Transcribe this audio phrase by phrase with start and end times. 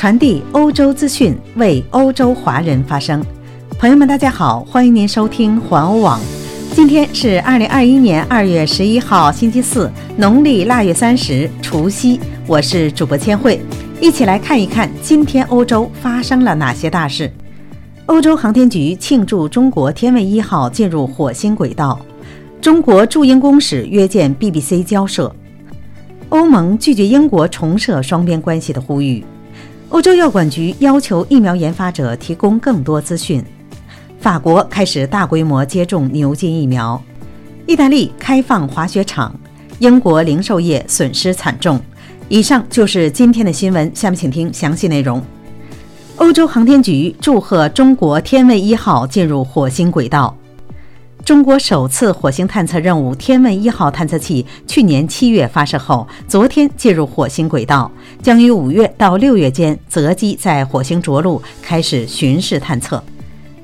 [0.00, 3.22] 传递欧洲资讯，为欧洲华人发声。
[3.78, 6.18] 朋友们，大家好，欢迎您收听环欧网。
[6.72, 12.18] 今天是二零二一年二月十一号，星期四，农历腊月三十，除夕。
[12.46, 13.60] 我是主播千惠，
[14.00, 17.30] 一起来看一看今天欧洲发生了哪些大事。
[18.06, 22.00] 欧洲航天局庆祝中国天问一号进入火星轨道。
[22.62, 25.30] 中国驻英公使约见 BBC 交涉。
[26.30, 29.22] 欧盟拒绝英国重设双边关系的呼吁。
[29.90, 33.44] 欧洲药管局要求疫苗研发者提供更多资讯。
[34.20, 37.02] 法国开始大规模接种牛津疫苗。
[37.66, 39.34] 意大利开放滑雪场。
[39.80, 41.80] 英国零售业损失惨重。
[42.28, 45.20] 以上就是今天的新闻，下面请听详细内容。
[46.16, 50.36] 欧洲航天局祝贺中国天问一号进入火星轨道。
[51.24, 57.90] 中国首次火星探测任务“天问一号”探测器去年七月发射后，昨天进入火星轨道，
[58.22, 63.02] 将于五月到六月间择机在火星着陆，开始巡视探测。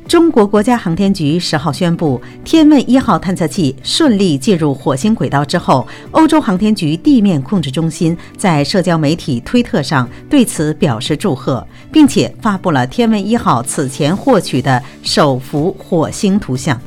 [0.07, 16.81] 中国国家航天局十号宣布，“天问一号”探测器顺利进入火星轨道之后，欧洲航天局地面控制中心在社交媒体推特上对此表示祝贺，并且发布了“天问一号”此前获取的首幅火星图像。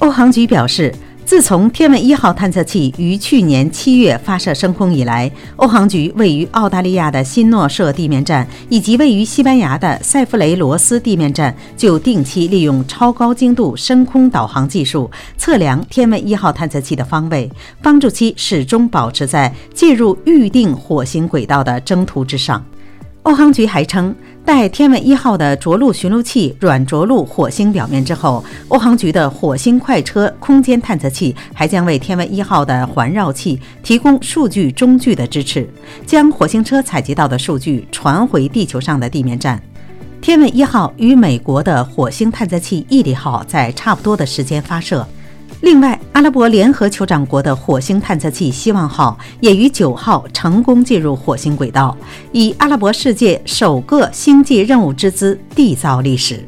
[0.00, 0.92] 欧航局表示，
[1.24, 17.50] 自从天问一号探测器于去年七月发射升空以来，欧航局位于澳大利亚的新诺设地面站以及位于西班牙的塞弗雷罗斯地面站就定期利用超高精度深空导航技术测量天问一号探测器的方位，
[17.80, 22.62] 帮助其始终保持在进入预定火星轨道的征途之上。
[23.22, 35.66] 欧航局还称，待天问一号的着陆巡逻器软着陆火星表面之后，欧航局的火星快车空间探测器还将为天问一号的环绕器提供数据中距的支持，
[36.06, 39.60] 将火星车采集到的数据传回地球上的地面站。
[40.20, 45.06] 天问一号与美国的火星探测器毅力号在差不多的时间发射。
[45.64, 51.96] 另外，阿拉伯联合酋长国的火星探测器“希望号”也于九号成功进入火星轨道，
[52.32, 56.46] 以阿拉伯世界首个星际任务之姿缔造历史。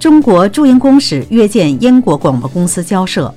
[0.00, 3.32] 中国驻英公使约见英国广播公司交涉。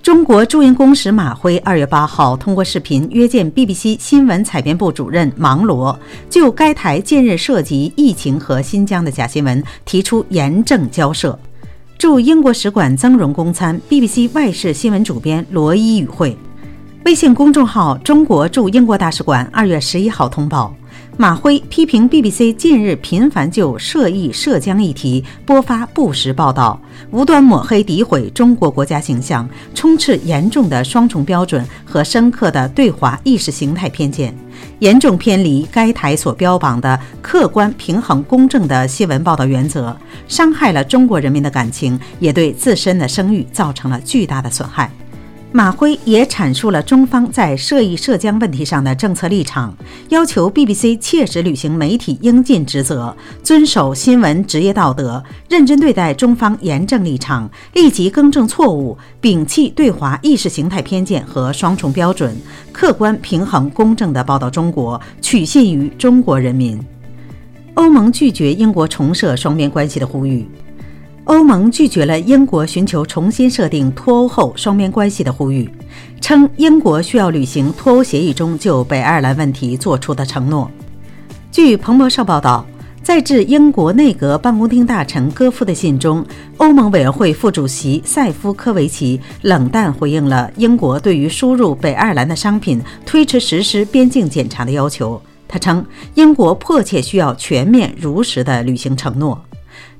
[0.00, 5.98] 中国驻英公使马辉二月八号通过视频约见 BBC 新闻采编部主任芒罗，
[6.30, 11.36] 就该台近日涉及疫情和新疆的假新闻提出严正交涉。
[12.00, 16.34] 驻英国使馆曾荣公参 BBC 外事新闻主编罗伊与会。
[17.04, 20.74] 微信公众号“中国驻英国大使馆”二月十一号通报。
[21.20, 34.34] 马辉批评 BBC 近日频繁就涉疫涉疆议题播发不实报道，无端抹黑诋毁中国国家形象，充斥严重的双重标准和深刻的对华意识形态偏见，
[34.78, 39.94] 严重偏离该台所标榜的客观、平衡、公正的新闻报道原则，
[40.26, 44.90] 伤害了中国人民的感情，也对自身的声誉造成了巨大的损害。
[45.52, 49.76] 马辉也阐述了中方在涉疫涉疆问题上的政策立场，
[50.08, 62.32] 要求 BBC 切实履行媒体应尽职责，遵守新闻职业道德，认真对待中方严正立场，立即更正错误，摒弃对华意识形态偏见和双重标准，
[62.70, 66.80] 客观、平衡、公正地报道中国，取信于中国人民。
[67.74, 70.46] 欧盟拒绝英国重设双边关系的呼吁。
[71.30, 75.70] 欧盟拒绝了英国寻求重新设定脱欧后双边关系的呼吁，
[76.20, 80.68] 称英国需要履行脱欧协议中就北爱尔兰问题作出的承诺。
[81.52, 82.66] 据彭博社报道，
[83.00, 86.26] 在致英国内阁办公厅大臣戈夫的信中，
[86.56, 95.22] 欧盟委员会副主席塞夫科维奇冷淡回应了英国对于输入北爱尔兰的商品推迟实施边境检查的要求。
[95.46, 99.40] 他称，英国迫切需要全面如实地履行承诺。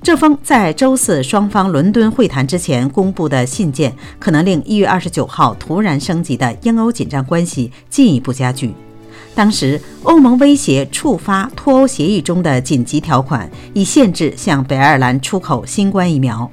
[0.02, 8.72] 这封在周四双方伦敦会谈之前公布的信件，可能令一月二十九号突然升级的英欧紧张关系进一步加剧。
[9.34, 16.50] 当时，欧盟威胁触发脱欧协议中的紧急条款，以限制向北爱尔兰出口新冠疫苗。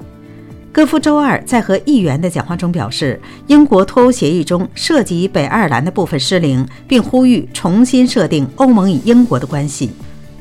[0.70, 9.90] 戈夫周二在和议员的讲话中表示，英国脱欧协议中涉及北爱尔兰的部分失灵，并呼吁重新设定欧盟与英国的关系。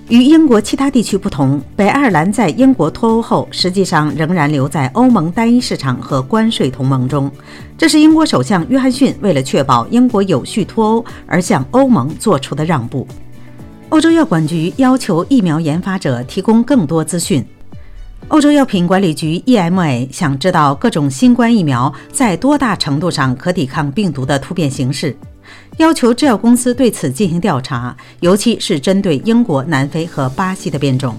[0.09, 7.29] 与英国其他地区不同，北爱尔兰在英国脱欧后，实际上仍然留在欧盟单一市场和关税同盟中。
[7.77, 13.05] 这是英国首相约翰逊为了确保英国有序脱欧而向欧盟做出的让步。
[13.89, 17.45] 欧洲药管局要求疫苗研发者提供更多资讯。
[18.29, 25.13] 欧洲药品管理局 （EMA） 想知道各种新冠疫苗在多大程度上可抵抗病毒的突变形式。
[25.77, 31.15] 要求制药公司对此进行调查，尤其是针对英国、南非和巴西的变种。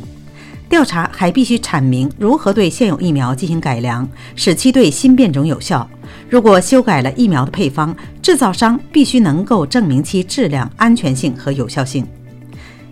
[0.69, 5.89] 调查还必须阐明如何对现有疫苗进行改良，使其对新变种有效。
[6.29, 12.05] 如果修改了疫苗的配方，制造商必须能够证明其质量、安全性和有效性。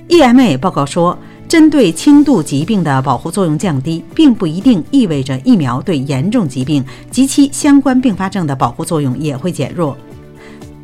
[0.08, 1.18] EMA 报告说，
[1.48, 9.96] 针对轻度疾病的保护作用降低，并不一定意味着疫苗对严重疾病及其相关并发症的保护作用也会减弱。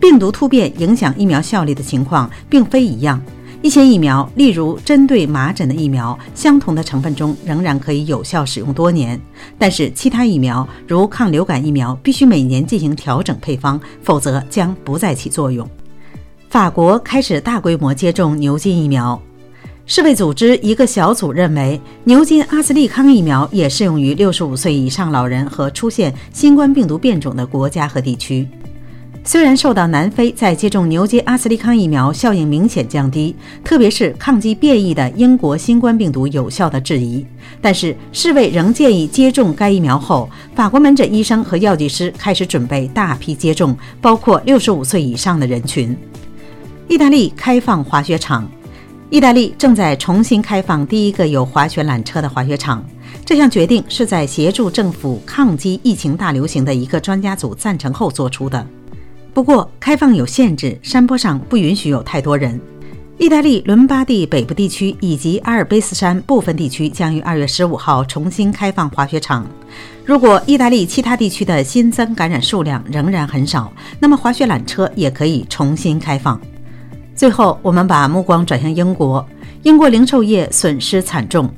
[0.03, 3.23] 病毒突变影响疫苗效力的情况并非一样。
[3.63, 9.19] 一些疫苗，例如针对麻疹的疫苗，相同的成分中仍然可以有效使用多年。
[9.57, 15.71] 但是其他疫苗，如抗流感疫苗，必须每年进行调整配方，否则将不再起作用。
[16.49, 19.23] 法国开始大规模接种牛津疫苗。
[19.87, 28.49] 世卫组织一个小组认为，牛津阿斯利康疫苗也适用于65岁以上老人和出现新冠病毒变种的国家和地区。
[29.25, 37.25] 虽然受到南非在接种牛津阿斯利康疫苗效应明显降低，特别是抗击变异的英国新冠病毒有效的质疑，
[37.61, 45.97] 但是世卫仍建议接种该疫苗后，法国门诊医生和药剂师开始准备大批接种，包括65岁以上的人群。
[46.89, 48.51] 意大利开放滑雪场，
[49.09, 52.85] 意大利正在重新开放第一个有滑雪缆车的滑雪场。
[53.25, 58.67] 这项决定是在协助政府抗击疫情大流行的一个专家组赞成后做出的。
[59.35, 62.61] 不过，开放有限制，山坡上不允许有太多人。
[63.19, 69.47] 意大利伦巴第北部地区以及阿尔卑斯山部分地区将于二月十五号重新开放滑雪场。
[70.05, 76.39] 如果意大利其他地区的新增感染数量仍然很少，那么滑雪缆车也可以重新开放。
[77.15, 79.25] 最后，我们把目光转向英国，
[79.63, 81.49] 英国零售业损失惨重。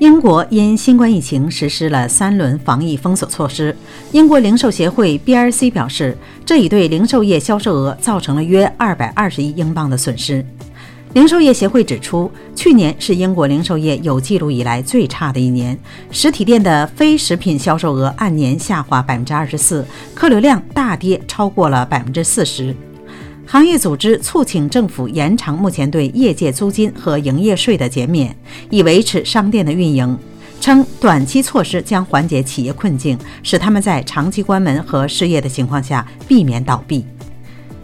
[0.00, 3.76] 英国因新冠疫情实施了三轮防疫封锁措施。
[4.12, 10.42] 英国零售协会 （BRC） 表示，这已对零售业销售额造成了约二百二十亿英镑的损失。
[11.12, 15.78] 零售业协会指出，去年是英国零售业有记录以来最差的一年，
[16.10, 22.74] 实体店的非食品销售额按年下滑百分之二十四，客流量大跌超过了百分之四十。
[23.52, 28.32] 行业组织促请政府延长目前对业界租金和营业税的减免，
[28.70, 30.16] 以维持商店的运营。
[30.60, 37.04] 称短期措施将缓解企业困境，使他们在长期关门和失业的情况下避免倒闭。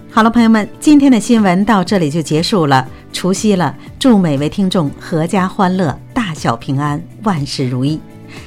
[0.08, 2.86] 好了，朋友们，今天的新闻到这里就结束了。
[3.12, 7.98] 除夕了，祝每位听众阖家欢乐，大小平安，万事如意。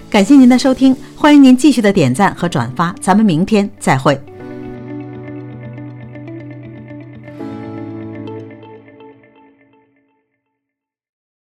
[0.10, 4.18] 感谢您的收听，欢迎您继续的点赞和转发，咱们明天再会。